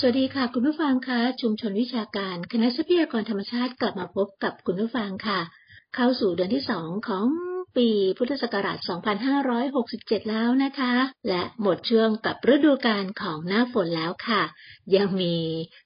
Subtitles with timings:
[0.00, 5.40] สวัสดีค่ะ คุณผู้ฟังคะชุมชนวิชาการ คณะทรัพยากรธรรมชาติกลับมาพบกับคุณผู้ฟังค่ะ
[5.94, 7.26] เข้าสู่เดือนที่สองของ
[7.76, 7.88] ปี
[8.18, 8.78] พุทธศักราช
[9.54, 10.94] 2567 แล้วนะคะ
[11.28, 14.42] และหมดช่วงกับฤดูกาลของหน้าฝนแล้วค่ะ
[14.96, 15.36] ยังมี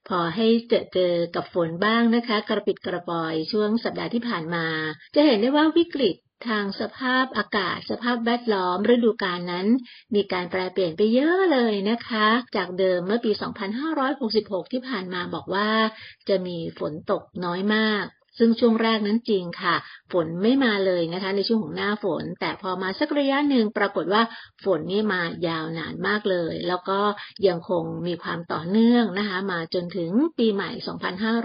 [0.08, 4.66] พอให้เจอเจอกับฝนบ้างนะคะ กระปิดกระปอยช่วงสัปดาห์ที่ผ่านมา
[5.14, 6.16] จะเห็นได้ว่าวิกฤต
[6.48, 9.66] ทางสภาพอากาศ สภาพแวดล้อมฤดูกาลนั้น
[10.14, 13.32] มีการแปลเปลี่ยนไปเยอะเลยนะคะ จากเดิมเมื่อปี
[14.02, 15.68] 2566 ที่ผ่านมาบอกว่า
[16.28, 18.04] จะมีฝนตกน้อยมาก
[18.38, 19.74] ซึ่งช่วงแรกนั้นจริงค่ะ
[20.12, 24.22] ฝนไม่มาเลยนะคะ ในช่วงของหน้าฝน แต่พอมาสักระยะหนึ่งปรากฏว่า
[24.64, 27.00] ฝนนี่มายาวนานมากเลย แล้วก็
[27.46, 30.70] ยังคงมีความต่อเนื่องนะคะ มาจนถึงปีใหม่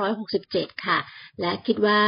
[0.06, 1.00] 2567 ค่ะ
[1.42, 2.02] และคิดว่า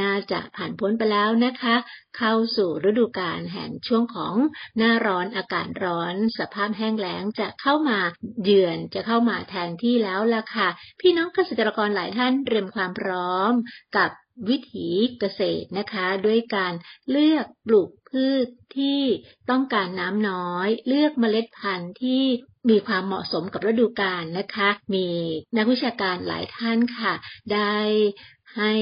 [0.00, 1.76] น่าจะผ่านพ้นไปแล้วนะคะ
[2.18, 4.34] เข้าสู่ฤดูกาลแห่งช่วงของ
[4.78, 7.98] หน้าร้อนอากาศร้อน สภาพแห้งแล้งจะเข้ามา
[8.44, 10.68] เยือนจะเข้ามาแทนที่แล้วล่ะค่ะ
[11.00, 13.52] พี่น้องเกษตรกรหลายท่านเตรียมความพร้อม
[13.96, 14.10] กับ
[14.48, 16.72] วิถีเกษตรนะคะ ด้วยการ
[17.10, 19.00] เลือกปลูกพืชที่
[19.50, 22.24] ต้องการน้ำน้อย เลือกเมล็ดพันธุ์ที่
[22.68, 25.08] มีความเหมาะสมกับฤดูกาลนะคะ มี
[25.56, 27.14] นักวิชาการหลายท่านค่ะ
[27.52, 27.76] ได้
[28.58, 28.72] ให้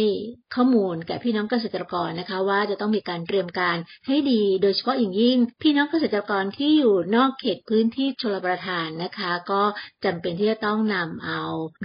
[0.55, 9.63] ข้อมูลแก่พี่น้องเกษตรกรนะคะ ว่าจะต้องมีการเตรียมการให้ดี โดยเฉพาะอย่างยิ่ง พี่น้องเกษตรกรที่อยู่นอกเขตพื้นที่ชลประทานนะคะ ก็
[10.05, 11.43] จำเป็นที่จะต้องนำเอา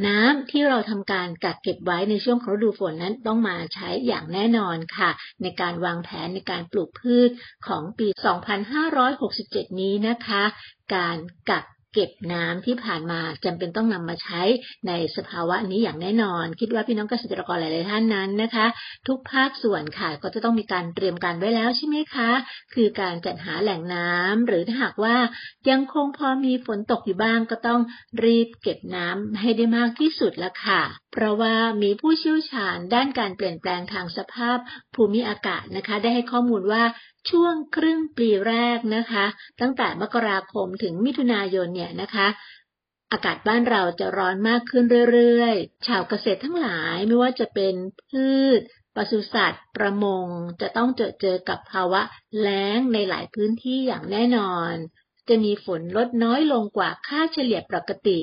[0.08, 5.10] น้ำที่เราทำการกักเก็บไว้ในช่วงฤดูฝนนั้นต้องมาใช้อย่างแน่นอนค่ะ
[5.42, 7.30] ในการวางแผนในการปลูกพืช
[7.68, 8.08] ของปี
[8.94, 10.44] 2567 นี้นะคะ
[10.96, 11.18] การ
[11.50, 14.42] กัก เก็บน้ำที่ผ่านมาจำเป็นต้องนำมาใช้
[14.88, 18.66] ในสภาวะนี้อย่างแน่นอน คิดว่าพี่น้องเกษตรกรหลาย ๆ ท่านนั้นนะคะ
[19.08, 22.32] ทุกภาคส่วนค่ะก็จะต้องมีการเตรียมการไว้แล้วใช่ไหมคะ
[22.74, 25.18] คือการจัดหาแหล่งน้ำหรือถ้าหากว่า
[25.70, 27.82] ยังคงพอมีฝนตกอยู่บ้างก็ต้อง
[28.24, 30.82] รีบเก็บน้ำให้ได้มากที่สุดละค่ะ
[31.14, 34.58] เพราะว่ามีผู้เชี่ยวชาญด้านการเปลี่ยนแปลงทางสภาพ
[34.96, 36.84] ภูมิอากาศนะคะ ได้ให้ข้อมูลว่า
[37.30, 39.26] ช่วงครึ่งปีแรกนะคะ
[39.62, 42.28] ตั้งแต่มกราคมถึงมิถุนายนเนี่ยนะคะ
[43.12, 47.74] อากาศบ้านเราจะร้อนมากขึ้นเรื่อยๆ ชาวเกษตรทั้งหลายไม่ว่าจะเป็น
[48.10, 48.28] พื
[48.60, 48.62] ช
[48.96, 50.28] ปศุสัตว์ ประมง
[50.62, 52.02] จะต้องเจอเจอกับภาวะ
[52.42, 54.74] แล้งในหลายพื้นที่อย่างแน่นอน
[55.30, 58.20] จะมีฝนลดน้อยลงกว่าค่าเฉลี่ยปกติ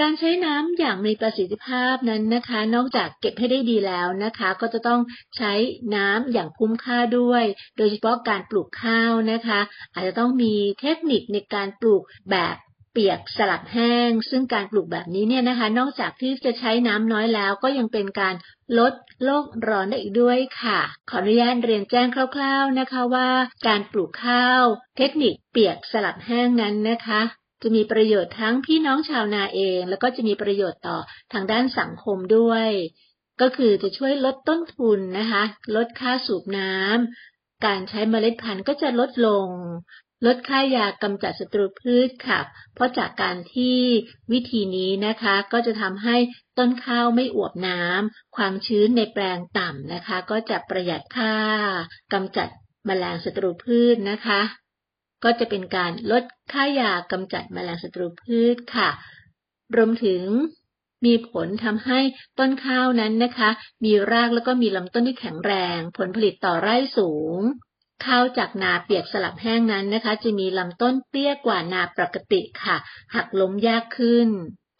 [0.00, 5.00] การใช้น้ำอย่างมีประสิทธิภาพนั้นนะคะ นอกจากเก็บให้ได้ดีแล้วนะคะ ก็จะต้อง
[5.36, 5.52] ใช้
[5.94, 7.44] น้ำอย่างคุ้มค่าด้วย
[7.76, 9.60] โดยเฉพาะการปลูกข้าวนะคะ
[9.94, 12.56] อาจจะต้องมีเทคนิคในการปลูกแบบ
[12.92, 18.34] เปียกสลับแห้ง ซึ่งการปลูกแบบนี้เนี่ยนะคะ นอกจากที่จะใช้น้ำน้อยแล้ว ก็ยังเป็นการ
[18.78, 18.92] ลด
[19.24, 23.28] โลกร้อนได้อีกด้วยค่ะ ขออนุญาตเรียนแจ้งคร่าว ๆนะคะว่า
[23.66, 24.62] การปลูกข้าว
[24.96, 27.22] เทคนิคเปียกสลับแห้งนั้นนะคะ
[27.62, 30.98] จะมีประโยชน์ทั้งพี่น้องชาวนาเอง แล้วก็จะมีประโยชน์ต่อ
[31.32, 32.68] ทางด้านสังคมด้วย
[33.40, 35.42] ก็คือจะช่วยลดต้นทุนนะคะ
[35.76, 39.48] ลดค่าสูบน้ำการใช้เมล็ดพันธุ์ก็จะลดลง
[40.26, 42.40] ลดค่ายากำจัดศัตรูพืชค่ะ
[42.74, 43.78] เพราะจากการที่
[44.32, 46.16] วิธีนี้นะคะ ก็จะทำให้
[46.58, 51.34] ต้นข้าวไม่อวบน้ำความชื้นในแปลงต่ำนะคะ ก็จะประหยัดค่า
[52.12, 52.48] กำจัด
[52.86, 54.40] แมลงศัตรูพืชนะคะ
[55.24, 58.90] ก็จะเป็นการลดค่ายากำจัดแมลงศัตรูพืชค่ะ
[59.76, 60.22] รวมถึง
[61.06, 62.00] มีผลทำให้
[62.38, 63.50] ต้นข้าวนั้นนะคะ
[63.84, 67.40] มีรากแล้วก็มีลำต้นที่แข็งแรง ผลผลิตต่อไร่สูง
[68.04, 72.76] ข้าวจากนาเปียกสลับแห้งนั้นนะคะ จะมีลำต้นเตี้ยกว่านาปกติค่ะ
[73.14, 74.28] หักล้มยากขึ้น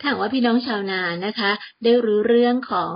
[0.00, 1.50] ถ้าว่าพี่น้องชาวนานะคะ
[1.84, 2.94] ได้รู้เรื่องของ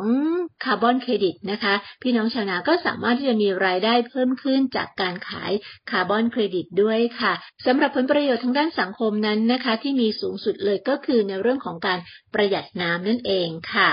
[0.65, 5.53] คาร์บอนเครดิตนะคะ พี่น้องชาวนาก็สามารถที่จะมีรายได้เพิ่มขึ้นจากการขาย
[5.91, 7.33] คาร์บอนเครดิตด้วยค่ะ
[7.67, 11.99] สำหรับผลประโยชน์ทางด้านสังคมนั้นนะคะ ที่มีสูงสุดเลยก็คือในเรื่องของการ
[12.35, 13.91] ประหยัดน้ำนั่นเองค่ะ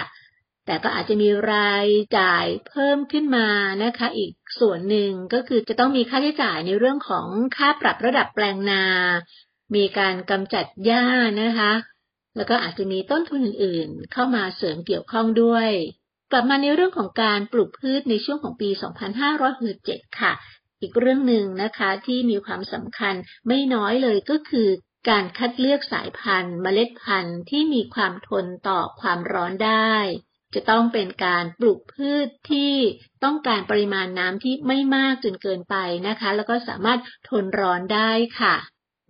[0.65, 1.87] แต่ก็อาจจะมีราย
[2.19, 3.47] จ่ายเพิ่มขึ้นมา
[3.83, 8.83] นะคะ อีกส่วนหนึ่งก็คือจะต้องมีค่าใช้จ่ายในเรื่องของค่าปรับระดับแปลงนา
[9.75, 11.05] มีการกำจัดหญ้า
[11.41, 11.71] นะคะ
[12.35, 15.69] แล้วก็อาจจะมีต้นทุนอื่นๆ เข้ามาเสริมเกี่ยวข้องด้วย
[16.31, 18.69] กลับมาในเรื่องของการปลูกพืชในช่วงของปี
[19.43, 20.33] 2567 ค่ะ
[20.81, 23.15] อีกเรื่องหนึ่งนะคะที่มีความสำคัญ
[23.47, 24.69] ไม่น้อยเลยก็คือ
[25.09, 29.93] การคัดเลือกสายพันธุ์ เมล็ดพันธุ์ที่มีความทนต่อความร้อนได้
[30.55, 32.73] จะต้องเป็นการปลูกพืชที่
[33.23, 35.75] ต้องการปริมาณน้ำที่ไม่มากจนเกินไป
[36.07, 36.99] นะคะ แล้วก็สามารถ
[37.29, 38.55] ทนร้อนได้ค่ะ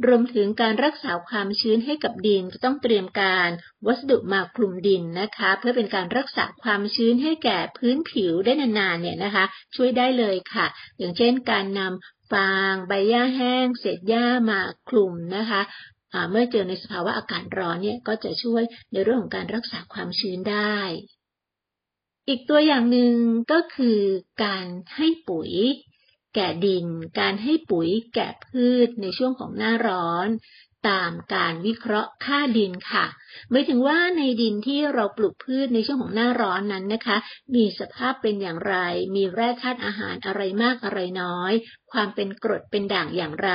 [0.08, 3.50] รวมถึงการรักษาความชื้นให้กับดินจะต้องเตรียมการ
[3.88, 10.66] วัสดุมาคลุมดินนะคะ เพื่อเป็นการรักษาความชื้นให้แก่พื้นผิวได้นานๆเนี่ยนะคะ ช่วยได้เลยค่ะ
[10.98, 14.60] อย่างเช่น การนำฟางใบหญ้าแห้ง เศษหญ้ามา
[14.90, 15.62] คลุมนะคะ
[16.30, 20.78] เมื่อเจอในสภาวะอากาศร้อนเนี่ยก็จะช่วยในเรื่องของการรักษาความชื้นได้
[22.30, 23.14] อีกตัวอย่างหนึ่ง
[23.52, 24.00] ก็คือ
[24.44, 24.66] การ
[24.96, 25.52] ให้ปุ๋ย
[26.40, 26.86] ก่ดิน
[27.20, 30.30] การให้ปุ๋ยแก่พืชในช่วงของหน้าร้อน
[30.90, 33.06] ตามการวิเคราะห์ค่าดินค่ะ
[33.52, 37.18] หมายถึงว่าในดินที่เราปลูกพืชในช่วงของหน้าร้อนนั้นนะคะ
[37.56, 38.76] มีสภาพเป็นอย่างไร
[39.16, 41.54] มีแร่ธาตุอาหารอะไรมากอะไรน้อย
[41.92, 43.52] ความเป็นกรดเป็นด่างอย่างไร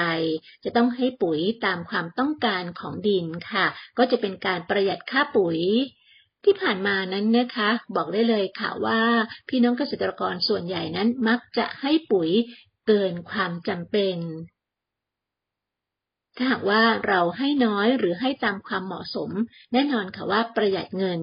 [0.65, 3.67] จะต้องให้ปุ๋ยตามความต้องการของดินค่ะ
[3.99, 5.61] ก็จะเป็นการประหยัดค่าปุ๋ย
[6.45, 9.01] ที่ผ่านมานั้นนะคะ บอกได้เลยค่ะว่า
[9.49, 12.31] พี่น้องเกษตรกรส่วนใหญ่นั้นมักจะให้ปุ๋ย
[12.87, 14.19] เกินความจำเป็น
[16.37, 19.31] ถ้าหากว่าเราให้น้อยหรือให้ตามความเหมาะสม
[19.73, 21.21] แน่นอนค่ะว่าประหยัดเงิน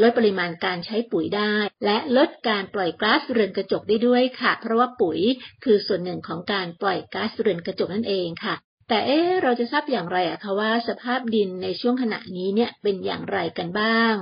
[0.00, 1.54] ลดปริมาณการใช้ปุ๋ยได้
[1.84, 5.20] และลดการปล่อยก๊าซเรือนกระจกได้ด้วยค่ะ เพราะว่าปุ๋ย
[5.64, 8.54] คือส่วนหนึ่งของการปล่อยก๊าซเรือนกระจกนั่นเองค่ะ
[8.88, 14.14] แต่เอ๊เราจะทราบอย่างไรอะคะว่าสภาพดินในช่วงขณะนี้เนี่ยเป็นอย่างไรกันบ้าง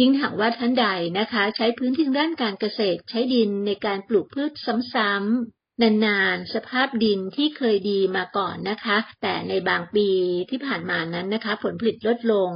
[0.00, 0.86] ยิ่งหากว่าท่านใด
[1.18, 4.52] นะคะ ใช้พื้นที่ด้านการเกษตร ใช้ดินในการปลูกพืช
[4.94, 10.08] ซ้ำๆนานๆ สภาพดินที่เคยดีมาก่อนนะคะ แต่ในบางปี
[10.50, 12.52] ที่ผ่านมานั้นนะคะ ผลผลิตลดลง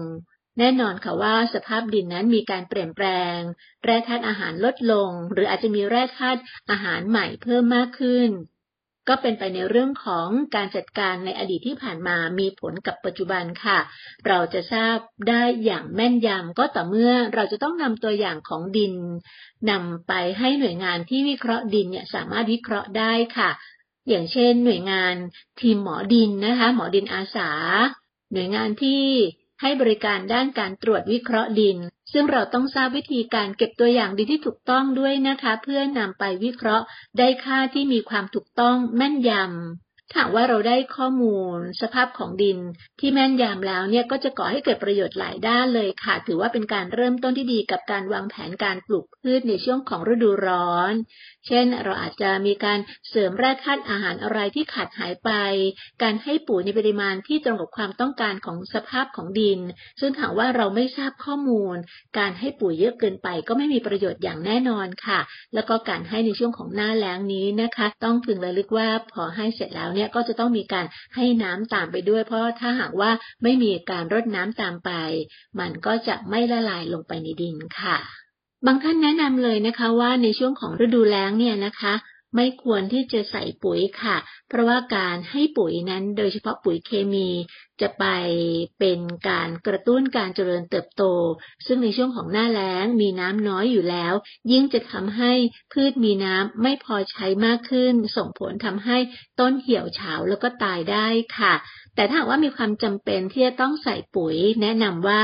[0.58, 3.37] แน่นอนค่ะว่าสภาพดินนั้นมีการเปลี่ยนแปลง
[3.84, 8.29] แร่ธาตุอาหารลดลง หรืออาจจะมีแร่ธาตุอาหารใหม่เพิ่มมากขึ้น
[9.08, 13.78] ก็เป็นไปในเรื่องของการจัดการในอดีตที่ผ่านมามีผลกับปัจจุบันค่ะ
[14.26, 14.96] เราจะทราบ
[15.28, 18.94] ได้อย่างแม่นยำก็ต่อเมื่อเราจะต้องนำตัวอย่างของดิน
[19.70, 23.50] นำไปให้หน่วยงานที่วิเคราะห์ดินเนี่ยสามารถวิเคราะห์ได้ค่ะ
[24.08, 25.14] อย่างเช่น หน่วยงาน
[25.60, 27.50] ทีมหมอดินนะคะ หมอดินอาสา
[28.32, 29.05] หน่วยงานที่
[29.60, 31.76] ให้บริการด้านการตรวจวิเคราะห์ดิน
[32.12, 36.84] ซึ่งเราต้องทราบวิธีการเก็บตัวอย่างดินที่ถูกต้องด้วยนะคะ เพื่อนำไปวิเคราะห์
[37.19, 42.58] ได้ค่าที่มีความถูกต้องแม่นยำ ถ้าว่าเราได้ข้อมูลสภาพของดิน
[43.00, 50.93] ที่แม่นยำแล้วเนี่ยก็จะก่อให้เกิดประโยชน์หลายด้านเลยค่ะ ถือว่าเป็นการเริ่มต้นที่ดีกับการวางแผนการปลูกพืชในช่วงของฤดูร้อน
[51.46, 52.78] เช่น เราอาจจะมีการ
[53.10, 55.31] เสริมแร่ธาตุอาหารอะไรที่ขาดหายไป
[56.02, 59.60] การให้ปุ๋ยในปริมาณที่ตรงกับความต้องการของสภาพของดิน
[60.00, 61.76] ซึ่งถามว่าเราไม่ทราบข้อมูล
[62.19, 65.20] การให้ปุ๋ยเยอะเกินไปก็ไม่มีประโยชน์อย่างแน่นอนค่ะ
[65.55, 73.10] แล้วก็การให้ในช่วงของหน้าแล้งนี้นะคะ ต้องพึงระลึกว่าพอให้เสร็จแล้วเนี่ยก็จะต้องมีการให้น้ำตามไปด้วย เพราะถ้าหากว่า
[73.42, 74.90] ไม่มีการรดน้ำตามไป
[75.60, 77.98] มันก็จะไม่ละลายลงไปในดินค่ะ
[78.66, 81.94] บางท่านแนะนำเลยนะคะว่าในช่วงของฤดูแล้งเนี่ยนะคะ
[82.36, 84.16] ไม่ควรที่จะใส่ปุ๋ยค่ะ
[84.48, 87.28] เพราะว่าการให้ปุ๋ยนั้นโดยเฉพาะปุ๋ยเคมี
[87.82, 88.04] จะไป
[88.78, 91.02] เป็นการกระตุ้นการเจริญเติบโต
[91.66, 94.14] ซึ่งในช่วงของหน้าแล้งมีน้ำน้อยอยู่แล้ว
[94.52, 95.32] ยิ่งจะทำให้
[95.72, 98.98] พืชมีน้ำไม่พอใช้มากขึ้น ส่งผลทำให้
[99.40, 101.06] ต้นเหี่ยวเฉาแล้วก็ตายได้
[101.38, 101.54] ค่ะ
[101.94, 105.22] แต่ถ้าว่ามีความจำเป็นที่จะต้องใส่ปุ๋ย แนะนำว่า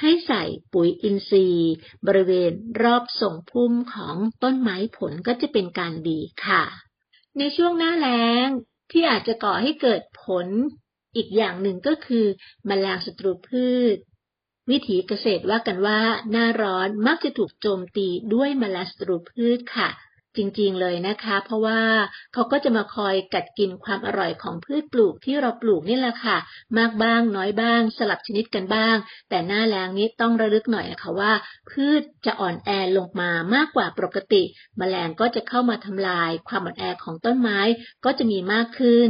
[0.00, 0.42] ให้ใส่
[0.72, 1.72] ปุ๋ยอินทรีย์
[2.06, 2.52] บริเวณ
[2.82, 6.64] รอบส่งพุ่มของต้นไม้ผลก็จะเป็นการดีค่ะ
[7.38, 8.46] ในช่วงหน้าแล้ง
[8.92, 10.46] ที่อาจจะก่อให้เกิดผล
[11.16, 12.26] อีกอย่างหนึ่งก็คือ
[12.68, 13.96] มแมลงศัตรูพืช
[14.70, 19.88] วิถีเกษตรว่ากันว่าหน้าร้อนมักจะถูกโจมตีด้วยมแมลงศัตรูพืชค่ะ
[20.38, 21.80] จริงๆเลยนะคะ เพราะว่า
[22.32, 26.38] เขาก็จะมาคอยกัดกินความอร่อยของพืชปลูกที่เราปลูกนี่แหละค่ะ
[26.78, 28.96] มากบ้างน้อยบ้าง สลับชนิดกันบ้าง
[29.28, 31.32] แต่หน้าแล้งนี้ต้องระลึกหน่อยนะคะว่า
[31.70, 34.42] พืชจะอ่อนแอลงมามากกว่าปกติ
[34.78, 37.60] แมลงก็จะเข้ามาทำลาย ความอ่อนแอของต้นไม้
[38.04, 39.08] ก็จะมีมากขึ้น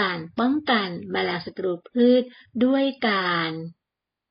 [0.00, 2.22] การป้องกันแมลงศัตรูพืช
[2.64, 3.50] ด้วยการ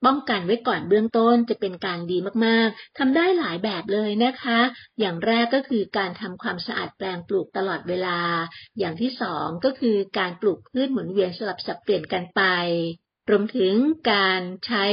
[0.05, 4.59] ป้องกันไว้ก่อนเบื้องต้นจะเป็นการดีมากๆ ทำได้หลายแบบเลยนะคะ
[4.99, 8.19] อย่างแรกก็คือการทำความสะอาดแปลงปลูกตลอดเวลา
[8.79, 12.41] อย่างที่สองก็คือการปลูกพืชหมุนเวียนสลับสับเปลี่ยนกันไป
[13.29, 13.73] รวมถึง
[14.11, 14.85] การใช้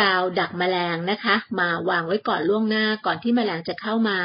[0.00, 4.20] กาวดักแมลงนะคะ มาวางไว้ก่อนล่วงหน้าก่อนที่แมลงจะเข้ามา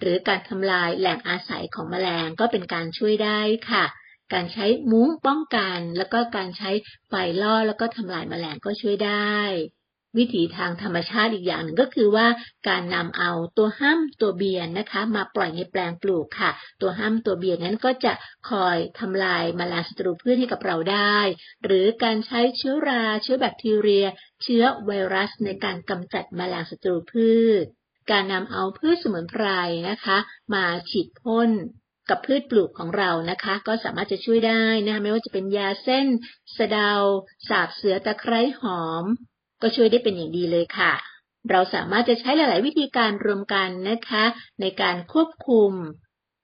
[0.00, 3.40] หรือการทำลายแหล่งอาศัยของแมลงก็เป็นการช่วยได้
[3.70, 3.84] ค่ะ
[4.34, 6.70] การใช้มุ้งป้องกัน แล้วก็การใช้
[7.08, 7.12] ไฟ
[7.42, 9.34] ล่อแล้วก็ทำลายแมลงก็ช่วยได้
[10.18, 12.26] วิถีทางธรรมชาติอีกอย่างหนึ่งก็คือว่า
[12.68, 16.50] การนำเอาตัวห้ามตัวเบียนนะคะ มาปล่อยในแปลงปลูกค่ะ
[16.80, 18.12] ตัวห้ามตัวเบียนนั้นก็จะ
[18.50, 21.18] คอยทำลายแมลงศัตรูพืชให้กับเราได้
[21.64, 24.06] หรือการใช้เชื้อราเชื้อแบคทีเรีย
[24.42, 27.30] เชื้อไวรัสในการกำจัดแมลงศัตรูพื
[27.62, 27.64] ช
[28.10, 29.46] การนำเอาพืชสมุนไพร
[29.88, 30.18] นะคะ
[30.54, 31.50] มาฉีดพ่น
[32.08, 36.06] กับพืชปลูกของเรานะคะ ก็สามารถจะช่วยได้นะคะไม่ว่าจะเป็นยาเส้น
[36.56, 36.92] สะเดา
[37.48, 39.04] สาบเสือตะไคร้หอม
[39.62, 40.92] ก็ช่วยได้เป็นอย่างดีเลยค่ะ
[41.50, 44.24] เราสามารถจะใช้หลาย ๆ วิธีการรวมกันนะคะ
[44.60, 45.72] ในการควบคุม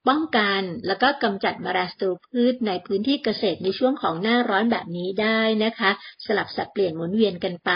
[0.09, 5.91] ป้องกันแล้วก็กำจัดมาราสตูพืชในพื้นที่เกษตรในช่วงของหน้าร้อนแบบนี้ได้นะคะ
[6.27, 7.73] สลับสับเปลี่ยนหมุนเวียนกันไป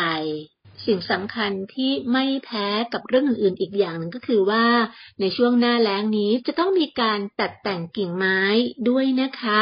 [0.86, 4.66] สิ่งสำคัญที่ไม่แพ้กับเรื่องอื่นๆอีกอย่างหนึ่งก็คือว่า
[5.20, 8.40] ในช่วงหน้าแล้งนี้จะต้องมีการตัดแต่งกิ่งไม้
[8.88, 9.60] ด้วยนะคะ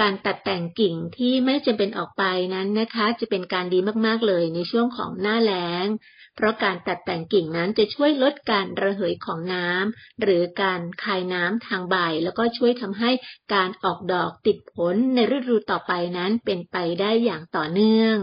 [0.00, 2.22] การตัดแต่งกิ่งที่ไม่จำเป็นออกไป
[2.54, 5.86] นั้นนะคะ จะเป็นการดีมากๆเลยในช่วงของหน้าแล้ง
[6.36, 13.10] เพราะการตัดแต่งกิ่งนั้นจะช่วยลดการระเหยของน้ำหรือการคายน้ำทางใบ แล้วก็ช่วยทำให้
[13.54, 18.16] การออกดอกติดผลในฤดูต่อไปนั้นเป็นไปได้อย่างต่อเนื่อง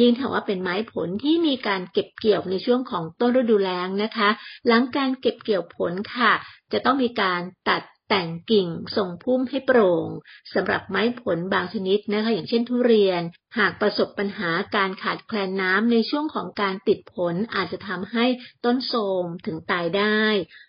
[0.00, 4.28] ยิ่งถ้าว่าเป็นไม้ผลที่มีการเก็บเกี่ยวในช่วงของต้นฤดูแล้งนะคะ
[4.66, 6.32] หลังการเก็บเกี่ยวผลค่ะ
[6.72, 10.08] จะต้องมีการตัดแต่งกิ่งทรงพุ่มให้โปร่ง
[10.54, 13.22] สำหรับไม้ผลบางชนิดนะคะ อย่างเช่นทุเรียน
[13.58, 18.26] หากประสบปัญหาการขาดแคลนน้ำในช่วงของการติดผลอาจจะทำให้
[18.64, 20.22] ต้นโทรมถึงตายได้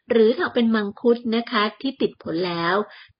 [0.10, 2.76] หรือถ้าเป็นมังคุดนะคะที่ติดผลแล้ว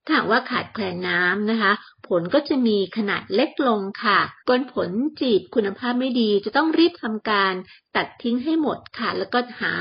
[0.06, 1.72] ถ้าว่าขาดแคลนน้ำนะคะ
[2.08, 4.90] ผลก็จะมีขนาดเล็กลงค่ะก้นผล
[5.20, 7.54] จีบคุณภาพไม่ดีจะต้องรีบทำการ
[7.96, 9.72] ตัดทิ้งให้หมดค่ะ แล้วก็หา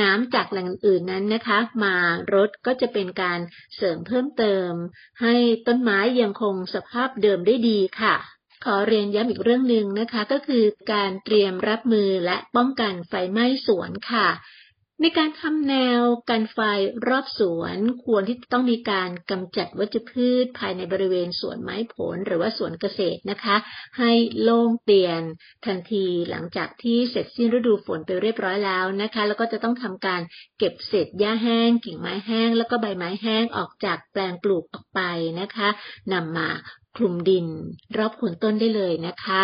[0.00, 1.94] น้ำจากแหล่งอื่นนั้นนะคะ มา
[2.34, 3.40] รดก็จะเป็นการ
[3.76, 4.70] เสริมเพิ่มเติม
[5.22, 5.34] ให้
[5.66, 8.16] ต้นไม้ยังคงสภาพเดิมได้ดีค่ะ
[8.70, 14.28] ขอเรียนย้ำอีกเรื่องหนึ่งนะคะ ก็คือการเตรียมรับมือและป้องกันไฟไหม้สวนค่ะ
[15.02, 16.58] ในการทำแนวกันไฟ
[17.08, 23.56] รอบสวน ควรที่ต้องมีการกำจัดวัชพืชภายในบริเวณสวนไม้ผลหรือว่าสวนเกษตรนะคะ
[23.98, 25.22] ให้โล่งเตียน
[25.66, 30.20] ทันทีหลังจากที่เสร็จสิ้นฤดูฝนไปเรียบร้อยแล้วนะคะ แล้วก็จะต้องทำการ
[30.58, 35.00] เก็บเศษหญ้าแห้ง กิ่งไม้แห้ง แล้วก็ใบไม้แห้งออกจากแปลงปลูกออกไป
[35.40, 35.68] นะคะ
[36.12, 36.50] นำมา
[36.96, 37.46] คลุมดิน
[37.96, 39.42] รอบโคนต้นได้เลยนะคะ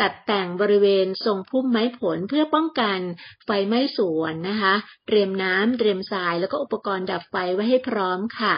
[0.00, 2.98] ตัดแต่งบริเวณทรงพุ่มไม้ผลเพื่อป้องกัน
[3.44, 4.74] ไฟไหม้สวนนะคะ
[5.06, 8.54] เตรียมน้ำเตรียมทรายแล้วก็อุปกรณ์ดับไฟไว้ให้พร้อมค่ะ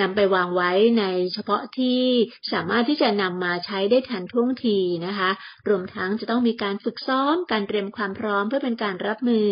[0.00, 2.00] นำไปวางไว้ในเฉพาะที่
[2.52, 5.30] สามารถที่จะนำมาใช้ได้ทันท่วงทีนะคะ
[5.68, 9.48] รวมทั้งจะต้องมีการฝึกซ้อม การเตรียมความพร้อมเพื่อเป็นการรับมือ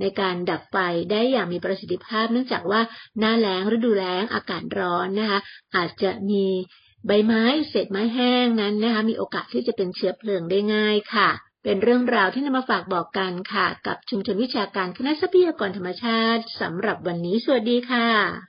[0.00, 0.76] ในการดับไฟ
[1.10, 2.80] ได้อย่างมีประสิทธิภาพ เนื่องจากว่า
[3.18, 5.40] หน้าแล้งฤดูแล้งอากาศร้อนนะคะ
[5.76, 6.46] อาจจะมี
[7.06, 11.28] ใบไม้เศษไม้แห้งนั้นนะคะมีโอกาสที่จะเป็นเชื้อเพลิงได้ง่ายค่ะ
[11.64, 18.47] เป็นเรื่องราวที่นำมาฝากบอกกันค่ะ กับชุมชนวิชาการคณะทรัพยากรธรรมชาติสำหรับวันนี้สวัสดีค่ะ